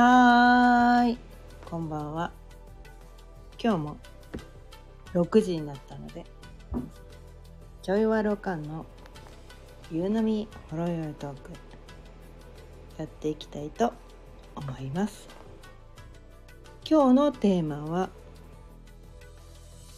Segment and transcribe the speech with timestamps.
[0.00, 1.18] はーい、
[1.64, 2.30] こんばんは。
[3.60, 3.96] 今日も
[5.12, 6.24] 6時になったので、
[7.82, 8.86] ちょいわろかんの
[9.90, 11.50] 夕飲みほろよいトーク
[12.96, 13.92] やっていきたいと
[14.54, 15.26] 思います。
[16.88, 18.10] 今日のテーマは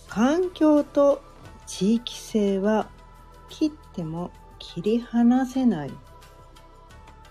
[0.08, 1.20] 環境と
[1.66, 2.88] 地域性は
[3.50, 5.92] 切っても切り離せない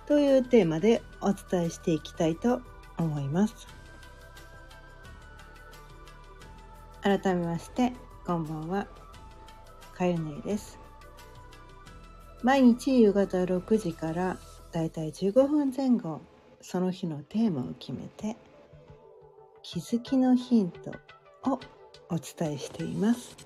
[0.09, 2.63] というテーマでお伝えしていきたいと
[2.97, 3.67] 思います。
[7.03, 7.93] 改めまして
[8.25, 8.87] こんばんは。
[9.93, 10.79] かゆねです。
[12.41, 14.37] 毎日夕方6時から
[14.71, 16.21] だいたい15分前後
[16.59, 18.35] その日のテーマを決めて
[19.61, 20.89] 気づきのヒント
[21.51, 21.59] を
[22.09, 23.37] お伝えしています。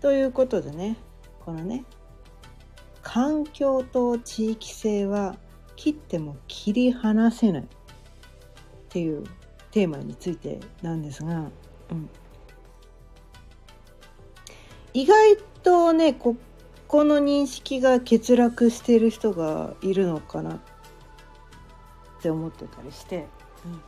[0.00, 0.96] ということでね
[1.44, 1.84] このね
[3.12, 5.36] 環境と地域性は
[5.76, 7.66] 切っても切り離せないっ
[8.88, 9.24] ていう
[9.70, 11.50] テーマについてなんですが、
[11.90, 12.08] うん、
[14.94, 16.36] 意外とねこ
[16.88, 20.58] この認識が欠落してる人がいるのかなっ
[22.22, 23.26] て思ってたりして。
[23.66, 23.82] うん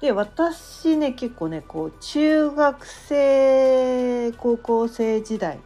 [0.00, 5.58] で私ね結構ねこう中学生高校生時代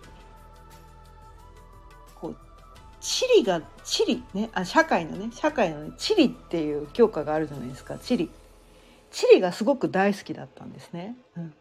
[3.03, 8.31] 地理が地理ねあ社会のね社会のね地理っていう教科があるじゃないですか地理
[9.11, 11.53] 地理がすごく大好きだったんですね、うん、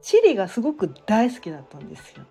[0.00, 2.24] 地理がすごく大好きだったんですよ。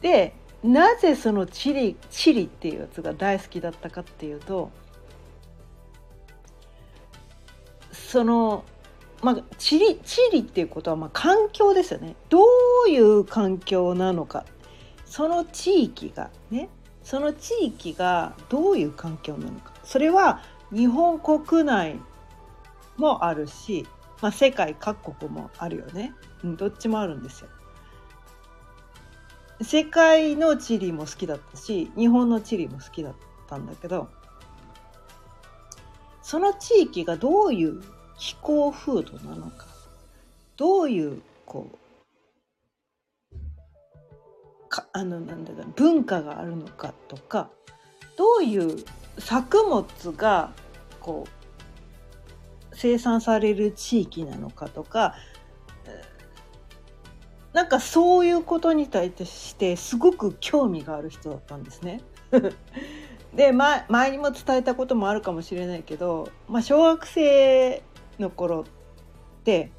[0.00, 4.70] でなぜその地理地理っていうやつが大好きだったかっていうと
[7.92, 8.64] その
[9.22, 12.16] まあ、地理地理っていうことはまあ環境ですよね。
[12.28, 12.40] ど
[12.86, 14.44] ういう環境なのか。
[15.04, 16.68] その地域がね。
[17.02, 19.72] その地域がどういう環境なのか。
[19.84, 20.42] それは
[20.72, 21.98] 日本国内
[22.96, 23.86] もあるし、
[24.20, 26.14] まあ、世界各国もあるよね、
[26.44, 27.48] うん、どっちもあるんですよ。
[29.62, 33.14] 世界の地理も好きだったし日本の地理も好きだっ
[33.46, 34.08] たんだけど
[36.22, 37.82] その地域がどういう
[38.20, 39.66] 気候風土なのか
[40.58, 41.70] どういうこ
[43.32, 43.38] う
[44.68, 47.48] かあのなんだろう文化があるのかとか
[48.16, 48.84] どういう
[49.18, 49.86] 作物
[50.16, 50.52] が
[51.00, 55.14] こう生産される地域なのかとか
[57.54, 62.00] なんかそういうことに対してすごく興味がある人だったんですね。
[63.34, 67.82] で前前にも伝えたこともあるかもしれないけど、まあ、小学生
[68.20, 68.64] の頃っ
[69.44, 69.72] て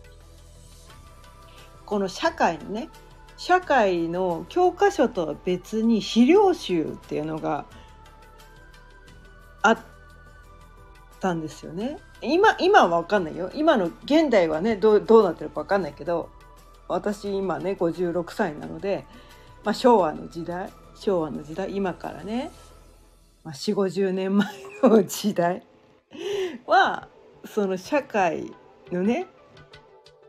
[1.85, 2.89] この社会のね
[3.37, 7.65] 社会の教科書とは別に資料集っていうのが
[9.61, 9.79] あっ
[11.19, 11.97] たんですよね。
[12.21, 16.29] 今今は分かんないよ今の現代はねどうどうなってるか分かんないけど
[16.87, 19.05] 私今ね56歳なので、
[19.63, 22.51] まあ、昭和の時代昭和の時代今からね、
[23.43, 24.47] まあ、4 5 0年前
[24.83, 25.65] の時代
[26.67, 27.07] は
[27.45, 28.51] その社会
[28.91, 29.27] のね、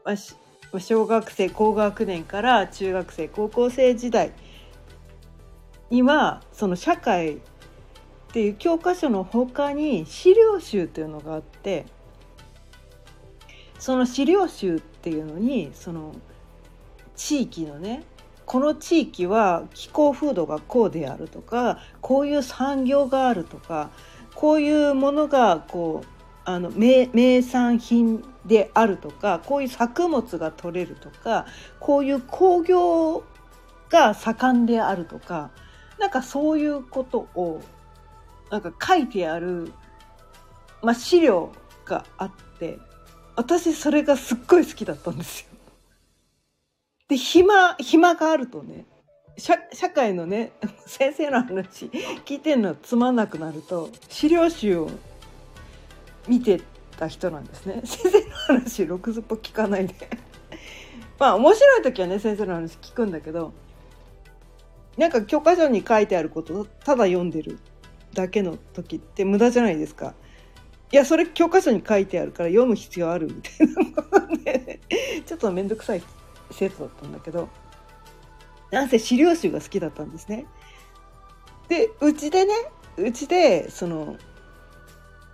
[0.05, 4.33] まあ、小学生高学年から中学生高校生時代
[5.91, 7.41] にはその社会っ
[8.33, 11.85] ていう教科書の他に資料集っていうのがあって
[13.79, 16.15] その資料集っていうのにその
[17.15, 18.05] 地域のね
[18.47, 23.91] この地域は気候風土がこうであるとかこういう産業があるとか
[24.35, 26.12] こういうものがこう
[26.45, 31.47] あの名名産品であるとかこういう作物が取れるとか
[31.79, 33.25] こういう工業
[33.89, 35.51] が盛んであるとか
[35.99, 37.61] なんかそういうことを
[38.51, 39.73] なんか書いてある、
[40.83, 41.53] まあ、資料
[41.85, 42.79] があって
[43.37, 45.47] 私それがすっごい好きだったんですよ。
[47.09, 48.87] で暇暇があるとね
[49.39, 50.53] 社社会のね
[50.87, 51.87] 先生の話
[52.25, 54.91] 聞いてんのつまんなくなると資料集を
[56.29, 56.61] 見て
[56.97, 59.95] た人なんですね 先生の話ろくずっぽ聞かないで
[61.19, 63.53] まあ面白い時はね先生の話聞くんだけど
[64.97, 67.59] なんか教科書に書いてあることをただ読んでる
[68.13, 70.15] だけの時って無駄じゃないですか。
[70.93, 74.79] いやそれ教科書に書いてあるから読む必要あるみたいなことで
[75.25, 76.03] ちょっと面倒くさい
[76.51, 77.49] 説だったんだけど
[78.71, 80.45] なんせ資料集が好きだったんですね。
[81.69, 82.55] でうちでね
[82.99, 84.17] うちでその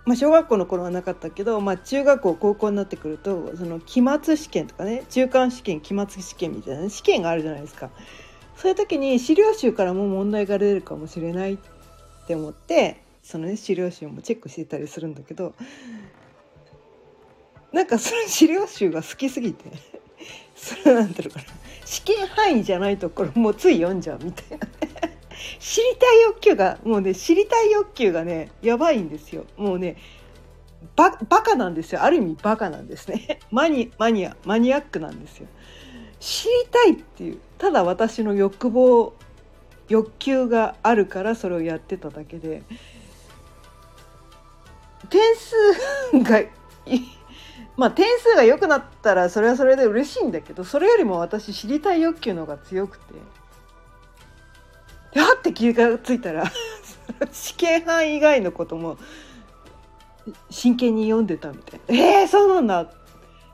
[0.05, 7.89] まあ、小学校の頃はなかったけど、まあ、中学校高校になってくるとその期末試験とかね中間試験期末試験みたいな、ね、試験があるじゃないですか。
[8.55, 11.57] そういう時に資料集からも問題が出るかもしれないっ
[12.27, 15.53] て思ってそのね資料集もチェックしてたりするんだけど
[17.71, 19.71] なんかその資料集が好きすぎて
[20.57, 21.45] それなんていうのかな
[21.85, 24.67] 試験範囲じゃないところもうつい読んじゃうみたいな
[25.59, 29.45] 知りたい欲求がもうね知りたい欲求がねやばいんですよ。
[29.57, 29.97] もうね
[30.95, 32.03] ババカなんですよ。
[32.03, 33.39] ある意味バカなんですね。
[33.51, 35.47] マニマニアマニアックなんですよ。
[36.19, 39.13] 知りたいっていうただ私の欲望
[39.87, 42.61] 欲求があるからそれをやってただけで
[45.09, 45.55] 点数
[46.23, 46.43] が
[47.77, 53.13] まあ点数が良くなったらそれはそれで嬉しいんだけどそれよりも私知りたい欲求の方が強くて。
[55.13, 56.51] ではって気がついたら
[57.31, 58.97] 試験範以外のことも
[60.49, 62.91] 真剣に読んでたみたいな「えー、そうなんだ。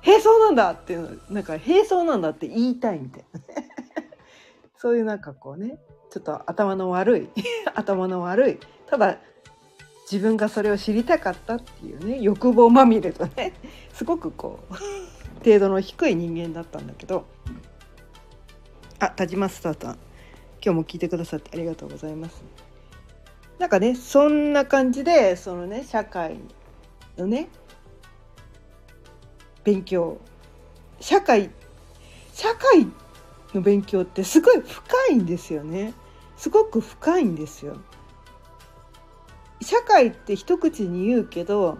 [0.01, 3.39] へえそうなんだ」っていうのなんか「へえそうなんだ」って言いたいみたいな。
[4.77, 5.79] そういうなんかこうね
[6.11, 7.29] ちょっと頭の悪い
[7.73, 8.59] 頭の悪い。
[8.87, 9.17] ただ
[10.11, 13.53] 自分がそれを知りたかったっていうね欲望まみれとね
[13.93, 17.25] すごくこう程度の低い人間だったんだけど。
[18.97, 19.97] あ田島スターさん。
[20.65, 22.43] 今日も聞いてくださってありがとうございます。
[23.59, 26.37] なんかねそんな感じでそのね社会
[27.17, 27.49] のね
[29.63, 30.19] 勉強
[30.99, 31.51] 社会
[32.33, 32.87] 社会
[33.53, 35.93] の勉強ってすごい深いんですよね
[36.35, 37.77] すごく深いんですよ。
[39.61, 41.77] 社会って一口に言うけど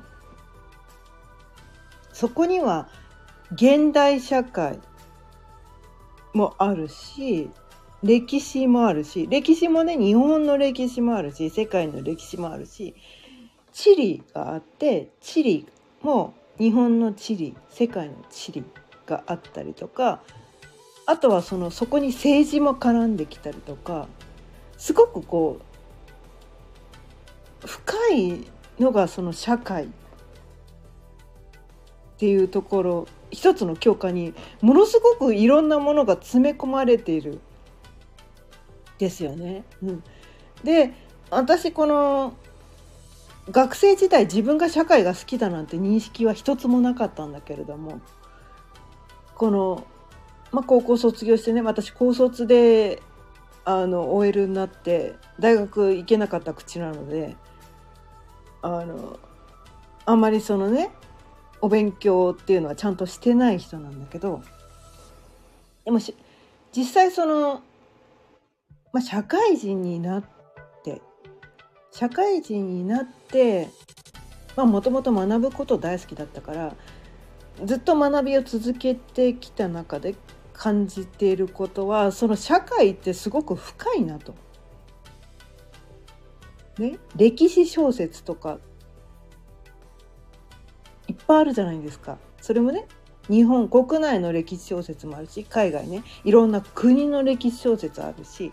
[2.13, 2.87] そこには
[3.51, 4.79] 現代社会
[6.33, 7.49] もあるし
[8.05, 12.93] 歴史もあるし歴史もね日本の歴史もあるし世界の歴史もあるし
[13.73, 15.67] 地理があって地理
[16.03, 18.63] も日本の地理世界の地理
[19.07, 20.21] があったりとか
[21.07, 24.07] あとはそのそこに政治も絡んできたりとか
[24.77, 25.59] すごくこ
[27.63, 28.45] う深い
[28.79, 29.87] のがその社会っ
[32.17, 37.39] ていうところ一つの教科にものすごくいろんなものが詰め込まれている
[38.97, 39.63] ですよね。
[39.83, 40.03] うん、
[40.63, 40.93] で
[41.29, 42.33] 私この
[43.51, 48.01] 学生時代自分が社会が好きだなんて認識は一つもなかったんだけれども
[49.35, 49.85] この、
[50.51, 53.01] まあ、高校卒業してね私高卒で
[53.63, 57.35] あの OL になって大学行けなかった口なので
[58.61, 59.19] あの
[60.05, 60.89] あんまりそのね
[61.61, 64.41] お勉強っていうのはちゃんとしてない人なんだけど
[65.83, 65.99] でも
[66.75, 67.61] 実際その
[68.95, 70.23] まあ、社会人になっ
[70.81, 71.01] て
[71.91, 73.67] 社会人になって
[74.55, 76.75] もともと学ぶこと大好きだったから
[77.65, 80.15] ずっと学びを続けてきた中で
[80.53, 84.33] 感じていることはその社会ってすごく深いなと。
[86.77, 88.59] ね、歴史小説とか
[91.09, 92.17] いっぱいあるじゃないですか。
[92.39, 92.87] それもね
[93.29, 98.51] 日本国内の歴史小説もあるし海外ねいろんな国の歴史小説あるし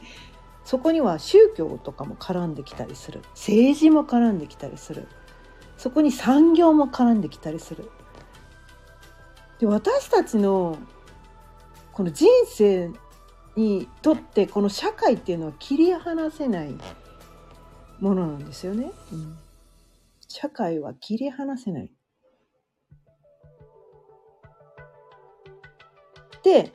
[0.64, 3.22] そこには宗教とかも絡んできたりする。
[3.30, 5.08] 政治も絡んできたりする。
[5.76, 7.90] そこに産業も絡んできたりする。
[9.58, 10.78] で私たちの
[11.92, 12.90] この人生
[13.56, 16.74] にとってこの社会っていうのは切り離せない
[18.00, 19.38] ものなんですよね、うん、
[20.26, 21.90] 社会は切り離せない。
[26.42, 26.72] で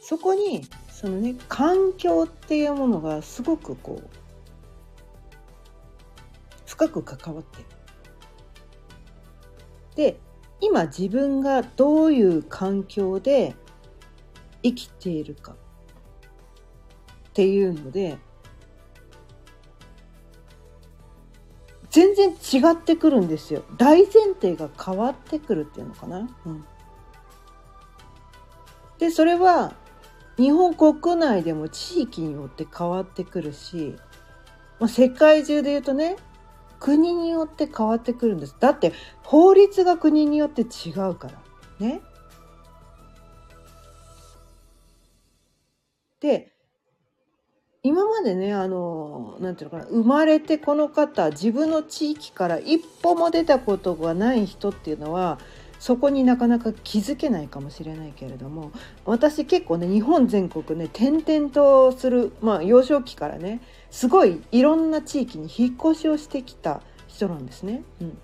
[0.00, 0.64] そこに
[1.00, 4.10] そのね環境っていうものがすごくこう
[6.66, 7.64] 深く関わってる。
[9.94, 10.18] で
[10.60, 13.54] 今自分がどういう環境で
[14.64, 15.56] 生きているかっ
[17.32, 18.18] ていうので
[21.90, 26.28] 全然違ってくるんですよ大前提が変わってくるっていうのかな。
[26.44, 26.64] うん、
[28.98, 29.76] でそれは
[30.38, 33.96] 日本国内でも地域によって変わってくるし、
[34.78, 36.16] まあ、世界中で言うとね
[36.78, 38.92] 国によって変わってくるんですだって
[39.24, 41.42] 法律が国によって違うから
[41.80, 42.00] ね。
[46.20, 46.52] で
[47.84, 55.38] 今までねあのなんていうのかな生まれてこの方自分の地域から一歩も出たことがない人っていうのは
[55.78, 58.72] そこになかなか気づけないかもしれないけれども
[59.04, 67.82] 私結構ね日本全国ね転々とするまあ幼少期からねすごいいろんな地域に引っ越しをしてきた人なんですね。
[68.00, 68.18] うん、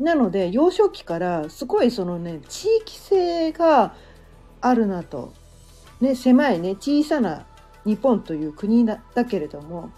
[0.00, 3.94] なので幼少期からすごいそのね地域性が
[4.60, 5.32] あるなと、
[6.00, 7.46] ね、狭いね小さな
[7.84, 9.90] 日本という国だだけれども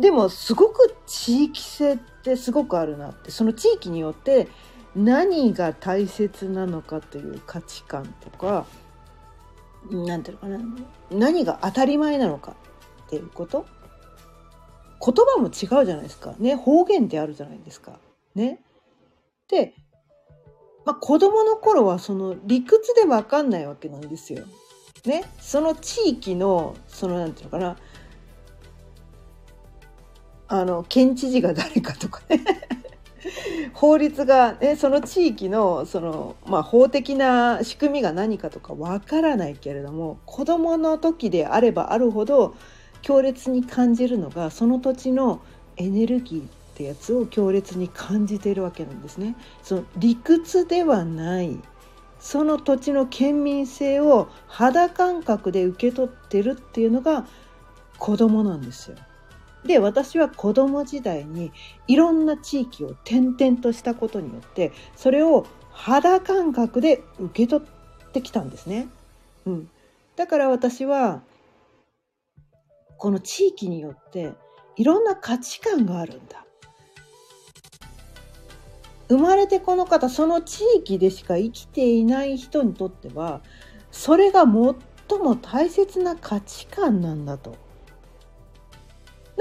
[0.00, 4.48] でもすごく地域性ってすごくあるなってその地域によって
[4.94, 8.66] 何が大切なのかという価値観とか
[9.90, 10.60] 何ていうのかな。
[11.10, 12.54] 何が当たり前なのか
[13.06, 13.66] っていうこと。
[15.04, 16.34] 言葉も違うじゃないですか。
[16.38, 16.54] ね。
[16.54, 17.98] 方言ってあるじゃないですか。
[18.34, 18.60] ね。
[19.48, 19.74] で、
[20.84, 24.44] まあ、子供の頃はその理屈で分かんないわけなんですよ。
[25.04, 27.76] ね、その地域のそのなんていうのかな。
[30.46, 32.44] あの県知事が誰かとかね
[33.74, 42.54] 法律が、ね、その地域のその、まあ、法的な仕組みが何かとかわからないけれども子どもの時であればあるほど
[43.02, 45.40] 強烈に感じるのがその土地の
[45.76, 49.36] エネルギーってやつを強烈に感じているわけなんですね。
[49.62, 51.58] その理屈ではない
[52.20, 57.26] その土地の県民性を肌感覚で受け取ってるっていうのが
[57.98, 58.96] 子供なんですよ。
[59.64, 61.52] で私は子供時代に
[61.86, 68.88] いろんな地域を転々としたことによってそれを肌感覚で受け取ってきたんですね。
[69.46, 69.70] うん、
[70.16, 71.22] だから私は
[72.98, 74.32] この地域によって
[74.76, 76.44] いろんな価値観があるんだ。
[79.08, 83.42] 生まれてこの方その地域でしか生きていない人にとっては
[83.90, 87.56] それが最も大切な価値観なんだと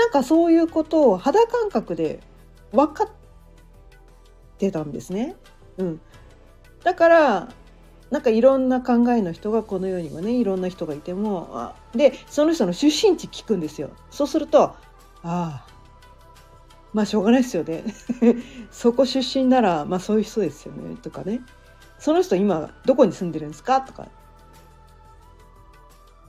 [0.02, 2.22] なんかそういうことを肌感覚で
[2.72, 3.10] 分かっ
[4.58, 5.36] てたんですね。
[5.78, 6.02] うん、
[6.84, 7.50] だから
[8.10, 13.92] なんかいろんな考えの人がこの世にはねいろんな人がいてもでその人の出身地聞くんですよ。
[14.10, 14.76] そうするとあ
[15.24, 15.68] あ
[16.94, 17.84] まあしょうがないですよね。
[18.72, 21.42] そこ出身ならまあそういう人ですよねとかね。
[22.00, 23.82] その人今どこに住んでるんですか？
[23.82, 24.08] とか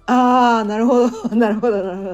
[0.06, 2.10] ああ、なるほど、 なるほど、なるほど。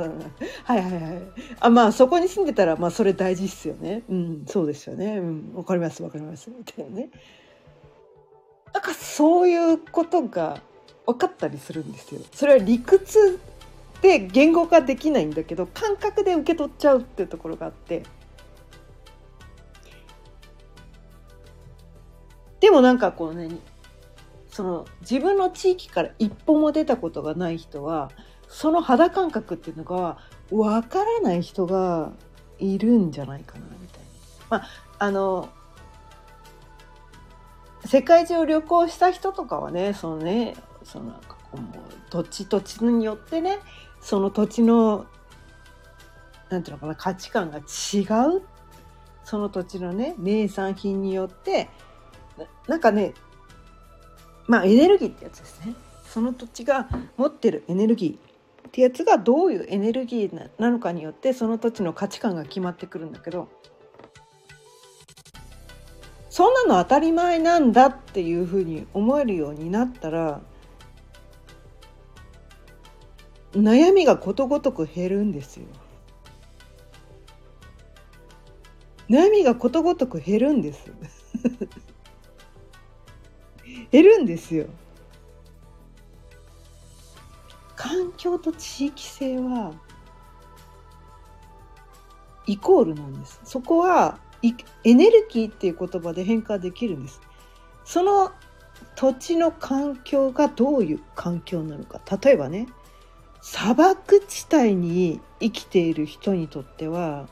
[0.64, 1.22] はいはいはい。
[1.60, 4.02] あ、まあ、そこに住んでたら、まあ、それ大事っすよね。
[4.08, 5.18] うん、そうですよね。
[5.18, 6.50] うん、わかります、わかります。
[6.50, 7.10] みたいなね。
[8.74, 10.60] なんか、そういうことが
[11.06, 12.20] 分かったりするんですよ。
[12.32, 13.38] それは理屈
[14.02, 18.02] で言語化できないんだけど、感覚で受け取っちゃうっていうところがあって。
[22.60, 23.48] でもなんかこうね
[24.58, 28.10] その自分の地域から一歩も出たことがない人は
[28.48, 30.18] その肌感覚っていうのが
[30.50, 32.10] わからない人が
[32.58, 34.06] いるんじゃないかなみたいな。
[34.50, 35.48] まああの
[37.84, 43.60] 世界中を旅行した人とかはねそのねそのなんかこう土地土地によってね
[44.00, 45.06] その土地の
[46.50, 48.02] なんていうのかな価値観が違
[48.36, 48.42] う
[49.22, 51.68] その土地のね名産品によって
[52.66, 53.14] なんかね
[54.48, 55.74] まあエネルギーってやつですね
[56.04, 63.48] その土地が持ってるエネルギーってやつがどういうエネルギーなのかによってその土地の価値観が決まってくるんだけど
[66.30, 70.40] そんなの当たり前なんだっていうふうに思えるようになったら
[73.52, 75.66] 悩みがことごとく減るんですよ。
[79.08, 80.92] 悩みがことごとく減るんです。
[83.90, 84.66] 減るんですよ。
[87.76, 89.72] 環境と地域性は
[92.46, 93.40] イコールなんです。
[93.44, 94.18] そこは
[94.84, 97.20] エネルギーっていう言葉で変化できるんです。
[97.84, 98.32] その
[98.94, 102.00] 土地の環境がどういう環境なのか。
[102.22, 102.68] 例えばね、
[103.40, 107.28] 砂漠地帯に生きている人にとっては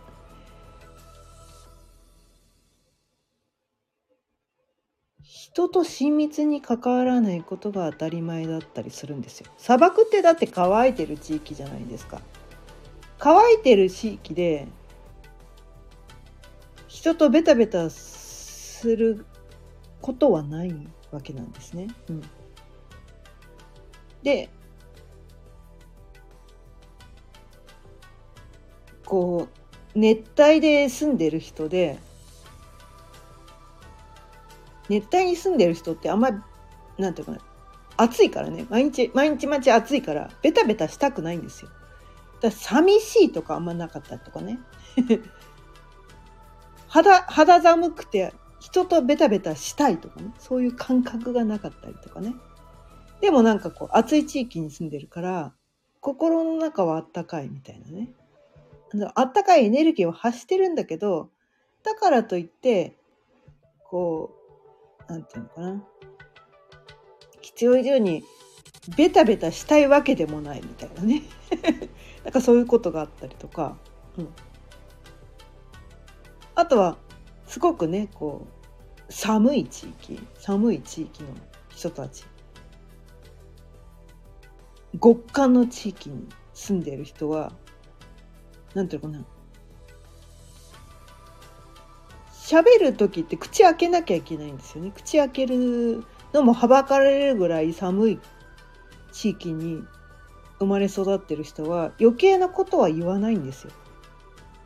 [5.29, 9.51] 人と親密に関わらないことが当たり前だったりするんですよ。
[9.59, 12.21] 砂漠ってだって乾いてる地域じゃないですか。
[13.19, 14.69] 乾いてる地域で
[16.87, 19.27] 人とベタベタする
[20.01, 20.73] ことはない
[21.11, 21.89] わけなんですね。
[22.09, 22.23] うん、
[24.23, 24.49] で
[29.05, 29.49] こ
[29.95, 31.99] う熱帯で住んでる人で
[34.89, 36.39] 熱帯に住んでる人ってあんまり
[36.99, 37.39] なんていうかな
[37.97, 38.67] 暑いからね。
[38.69, 41.71] 毎日毎日毎日暑いからベタベタしたくないんですよ。
[42.41, 44.59] だ寂しいとかあんまなかったとかね。
[46.89, 50.33] 肌肌寒くて人とベタベタしたいとかね。
[50.39, 52.35] そういう感覚がなかったりとかね。
[53.21, 55.55] でもなんかこう暑い地域に住んでるから
[56.01, 58.11] 心の中はあったかいみたいなね。
[59.15, 61.31] あったかいエネルギーを発してるんだけど
[61.83, 62.97] だからといって
[63.85, 64.36] こう
[65.09, 65.85] なんていうのかな。
[67.41, 68.25] 必要以上に
[68.97, 71.23] ベタベタしたいわけでもないみたいなね。
[72.25, 73.77] なんかそういうことがあったりとか、
[74.19, 74.29] うん、
[76.55, 76.97] あとは
[77.47, 78.47] すごくねこ
[79.09, 81.31] う寒い地域寒い地域の
[81.71, 82.25] 人たち。
[85.01, 87.53] 極寒の地域に住んでいる人は
[88.75, 89.36] 何ていうのかな。
[92.47, 98.21] 喋る時って口開けなきゃいけないんですよね口開けるのもはばかれるぐらい寒い
[99.11, 99.83] 地域に
[100.61, 103.73] 生まれ育ってる人は余計なことは言わないんですよ。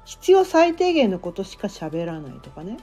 [0.04, 2.76] 必要最低限のことしか喋らないとかね。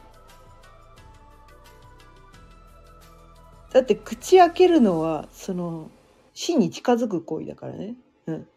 [3.72, 5.92] だって口開けるのはその
[6.34, 7.96] 死に近づく行為だからね。
[8.26, 8.48] うん。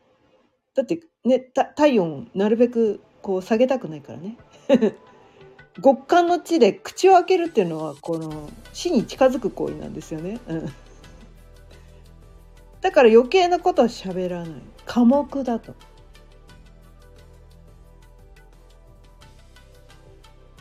[0.75, 4.39] だってね体温なるべくこう下げたくないからね。
[5.83, 10.41] 極寒の地で口を開けるっていうのはこの死に近づく行為なんですよね。
[10.49, 10.73] うん
[12.81, 15.75] だから余計なことは喋らない寡黙だと。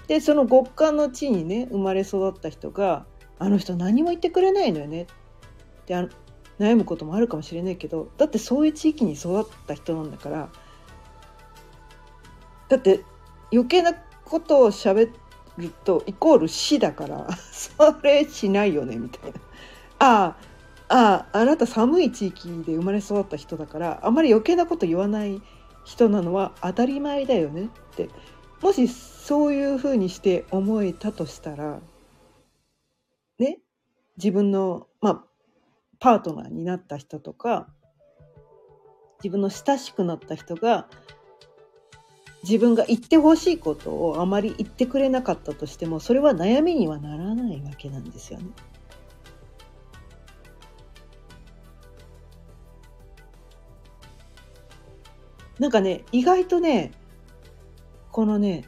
[0.08, 3.06] でその極寒の地にね生まれ育った人が
[3.38, 5.04] 「あの人何も言ってくれないのよね」
[5.84, 5.94] って
[6.60, 10.50] 悩むこともあるかもしれないけどだってそういう地域に育った人なんだから
[12.70, 13.06] だって
[13.52, 13.94] 余計な
[14.30, 15.12] ことを喋
[15.58, 19.40] るとイコール死だから それしないよねみたいな。
[20.00, 20.50] ああ
[20.90, 25.42] あああなた寒い地域で生まれ育った人だからあまり余計なこと言わない
[25.84, 28.10] 人なのは当たり前だよねって
[28.62, 31.80] もしそういうふうにして思えたとしたら
[33.38, 33.60] ね
[34.18, 35.24] 自分のまあ
[36.00, 37.68] パートナーになった人とか
[39.24, 40.88] 自分の親しくなった人が
[42.44, 48.46] 自分が言ってほしいことをあまり言ってくれなかったとしてもそれは悩みにはならないわけなんですよね。
[55.60, 56.92] なんかね意外とね
[58.12, 58.64] このね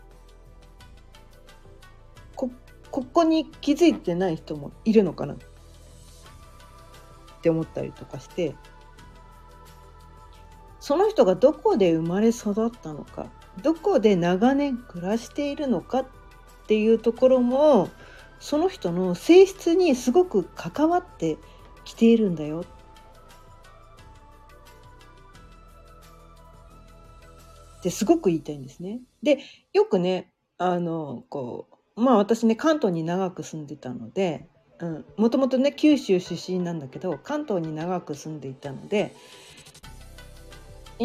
[2.36, 2.52] こ
[2.92, 5.36] ここに気づいてない人もいるのかな？
[5.36, 5.38] っ
[7.42, 8.54] て思ったりとかして
[10.82, 16.06] その人がどこで生まれ育ったのかどこで長年暮らしているのかっ
[16.68, 17.90] ていうところも
[18.40, 21.38] その人の性質にすごく関わって
[21.84, 22.66] きているんだよ
[27.80, 29.02] ってすごく言いたいんですね。
[29.24, 29.40] で
[29.74, 34.48] よくねあのこうまあ私ね関東に長く住んでたので
[35.18, 39.16] もともとね九州出身なんだけど関東に長く住んでいたので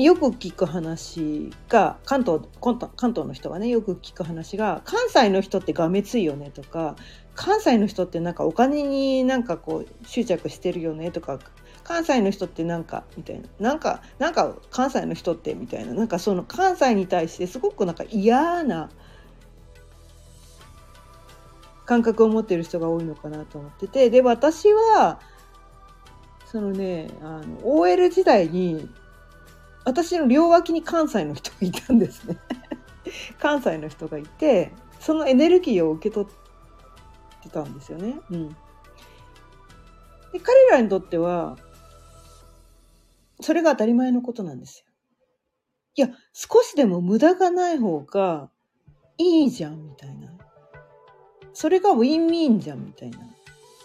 [0.02, 2.78] よく聞く話が関東関
[3.12, 6.96] 東の人がねよく聞く話が関西の人ってがめついよねとか
[7.34, 11.38] 関西の人ってなんかお金になんかこう執着してるよねとか
[11.82, 18.90] 関西の人ってなんかみたいななんかなんか関西の人ってみたいななんかその関西に対してすごくなんか嫌な
[21.86, 25.20] 感覚を持ってる人が多いのかなと思っててで私は
[26.44, 28.90] そのねあの OL 時代に
[29.86, 32.36] 私の両脇に関西の人がいたんですね
[33.40, 38.18] 関西の人がいてそのエネルギーを受け取ってたんですよね。
[38.30, 38.48] うん、
[40.32, 41.56] で彼らにとっては
[43.40, 44.86] それが当たり前のことなんですよ。
[45.96, 48.50] いや、少しでも無駄がない方が
[49.18, 50.32] いいじゃんみたいな。
[51.52, 53.18] それがウィンウィンじゃんみたいな。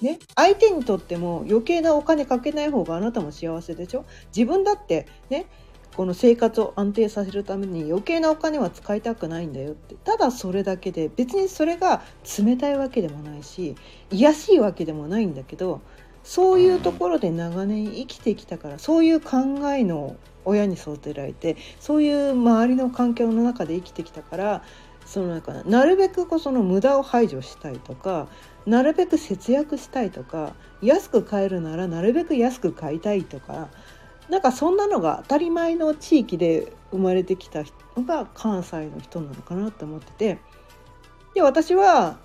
[0.02, 4.06] ね、相手にとっても余計なお金かけない方があなたも幸せでしょ？
[4.36, 5.46] 自分だってね
[5.96, 9.96] この生活を安定させるために余計なお金は使いたくないんだよって。
[9.96, 12.02] ただそれだけで別にそれが
[12.38, 13.76] 冷たいわけでもないし
[14.10, 15.82] 癒しいわけでもないんだけど
[16.24, 19.38] そういうところで長年生きてきたからそういう考
[19.74, 24.64] えの親に育てられてそういう周りの環境の中で生きてきたから
[25.06, 28.28] そのななるべくこその無駄を排除したいとか
[28.66, 33.70] なるべく節約したいとか安く買えるならなるべく安く買いたいとか
[34.32, 40.40] なんかそんなのが当たり前の地域で生まれてきた人が関西の人なのかなって思ってて。
[41.34, 42.18] で私は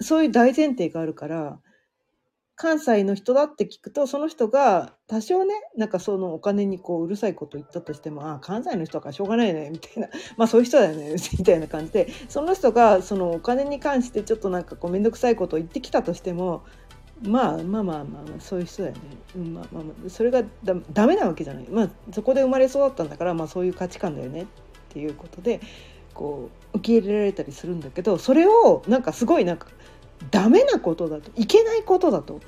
[0.00, 1.58] そういう大前提があるから
[2.54, 10.08] 関西の人だって聞くとその人が多少ねなんかそのお金にこううるさいこと言ったとしてもああ関西の人かしょうがないねみたいな。
[10.36, 12.08] まあそういう人だよね みたいな感じで。
[12.28, 16.64] その人がそのお金に関してちょっとなんかこう面倒くさいことを言ってきたとしても
[17.22, 19.00] まあまあまあまあ、まあ、そういう人だよね、
[19.36, 21.66] うんまあまあ、それがだダメなわけじゃない。
[21.68, 24.46] まあそこで生まれ育ったんだからまあそういう価値観だよねっ
[24.90, 25.60] ていうことで
[26.14, 29.68] こう受け入れられたりするんだけどそれをなんかすごいなんか
[30.30, 32.40] ダメなことだといけないことだと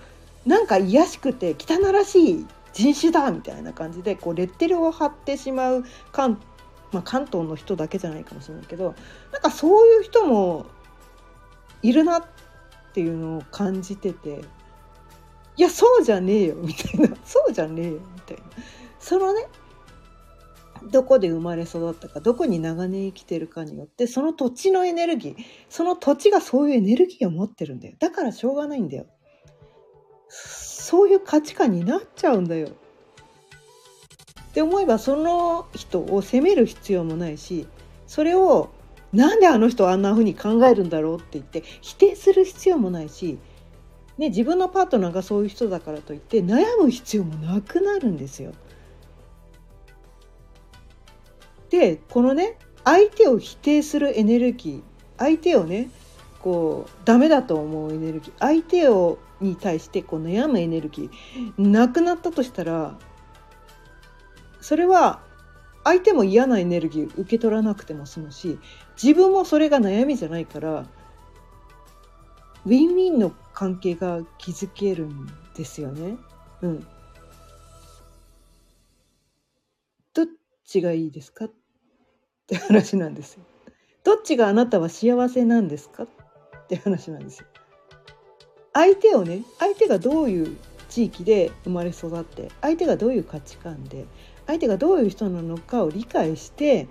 [0.47, 6.41] なんか卑しくて汚らしい人種だみたいな感じでこうレッテルを貼ってしまう関,、
[6.93, 8.95] まあ、関東の人だけじゃないかもしれないけど
[9.33, 10.67] なんかそういう人も
[11.83, 12.25] いるなっ
[12.93, 14.41] ていうのを感じてて
[15.57, 17.17] いやそうじゃねえよみたいな。
[17.25, 18.43] そうじゃねえよ みたいな。
[18.99, 19.47] そのね
[20.91, 25.37] どこで生まれ育ったかどこに長年生きてるかによってその土地のエネルギー
[25.69, 27.95] その土地がそういうエネルギーを持ってるんだよ。
[27.99, 29.07] だからしょうがないんだよ。
[30.29, 32.69] そういう価値観になっちゃうんだよ。
[32.69, 37.69] って思えばその人を責める必要もないし
[38.09, 38.71] それを
[39.13, 43.39] なんであの人あんな風に考えるんだろうって言って否定する必要もないし、
[44.21, 48.53] ね、自分のパートナーがそういう人だからといって悩む必要もなくなるんですよ。
[51.71, 54.83] でこのね相手を否定するエネルギー
[55.17, 55.89] 相手をね
[56.41, 62.99] こうダメだと思うエネルギー相手をに対してこう悩むエネルギーなくなったとしたら
[64.61, 65.23] それは
[65.83, 68.59] 相手も嫌なエネルギー受け取らなくても済むし
[69.03, 70.85] 自分もそれが悩みじゃないから
[72.67, 76.17] ウィンウィンの関係が築けるんですよね。
[76.63, 76.87] うん。
[80.13, 80.27] どっ
[80.65, 81.47] ちがいいですか？
[81.47, 81.51] っ
[82.47, 83.45] て話なんですよ。
[84.05, 86.05] どっちがあなたは幸せなんですか？
[86.05, 86.09] っ
[86.69, 87.47] て話なんですよ。
[88.73, 90.57] 相手をね相手がどういう
[90.89, 94.07] 地域で生まれ育って相手がどういう価値観で
[94.47, 96.89] 相手がどういう人なのかを理解して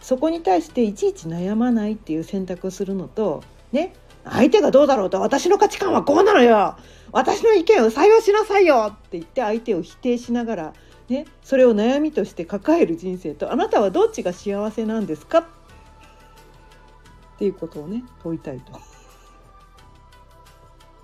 [0.00, 3.92] そこに対していちいち悩まないっていう選択をするのとね
[4.30, 6.76] 相手がどうだろうと私の価値観はこうなのよ。
[7.12, 8.86] 私の意見を採用しなさいよ。
[8.90, 10.72] って言って相手を否定しながら、
[11.08, 15.38] ね、それを悩みとして抱える人生とあなたはどっちが幸せなんですか？
[15.38, 15.44] っ
[17.38, 18.60] ていうことをね問いたい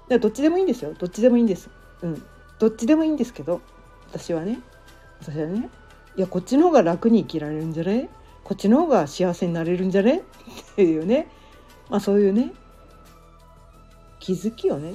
[0.09, 0.19] と。
[0.19, 0.95] どっちでもいいんですよ。
[0.95, 1.69] どっちでもいいんです。
[2.03, 2.23] うん、
[2.61, 3.61] どっちでもいいんですけど
[4.09, 4.61] 私はね
[5.21, 5.69] 私はね
[6.17, 8.09] いやこっちの方が楽に生きられるんじゃない
[8.45, 10.19] こっちの方が幸せになれるんじゃね？
[10.19, 10.23] っ
[10.77, 11.29] ていうね。
[11.91, 12.53] まあそういうね
[14.27, 14.95] 気づきをね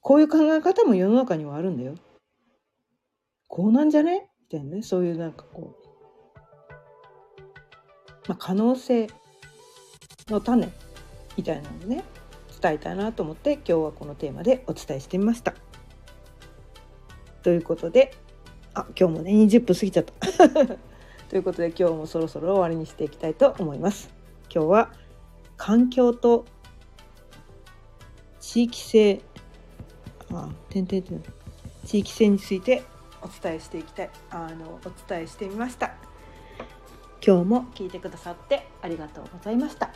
[0.00, 1.94] こういう考え方も世の中にはあるんだよ。
[3.48, 4.30] こうなんじゃね？
[4.50, 6.38] みたいなねそういうなんかこう、
[8.28, 9.08] まあ、可能性
[10.30, 10.70] の種
[11.36, 12.02] みたいなのをね
[12.62, 15.52] 伝えたいなと思って今日はこのテーマでお伝えしてみました。
[17.42, 18.14] ということで
[18.72, 20.48] あ今日もね20分過ぎちゃった。
[21.28, 24.08] ということで今日もそろそろ終わりにしていきたいと思います。
[24.50, 24.92] 今日は
[25.58, 26.46] 環境と
[28.40, 29.22] 地域性
[30.32, 31.22] あ点々点
[31.84, 32.82] 地域性について
[33.22, 34.10] お伝えしていきたい。
[34.30, 35.94] あのお伝えしてみました。
[37.24, 39.92] 今日も聞いてくださってありがとうございました。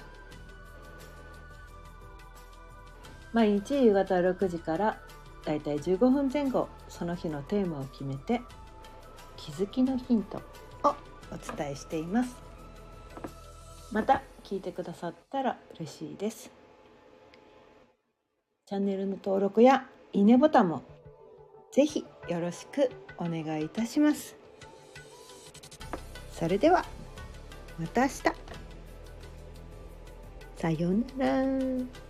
[3.33, 5.01] 毎日夕方6時から
[5.45, 8.43] だいたい15分前後その日のテーマを決めて
[9.37, 10.39] 気づきのヒント
[10.85, 10.95] を
[11.33, 12.37] お伝えしています。
[13.91, 16.64] また聞いてくださったら嬉しいです。
[18.67, 20.83] チャンネルの登録やいいねボタンも
[21.71, 24.37] ぜひよろしくお願いいたします
[26.33, 26.87] それでは
[27.79, 28.23] また明日
[30.57, 32.04] さようなら。